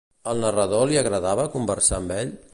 [0.31, 2.35] Al narrador li agradava conversar amb ell?